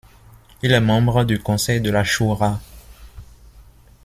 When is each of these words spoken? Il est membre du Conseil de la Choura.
Il 0.63 0.71
est 0.71 0.79
membre 0.81 1.25
du 1.25 1.37
Conseil 1.37 1.79
de 1.79 1.91
la 1.91 2.03
Choura. 2.03 2.59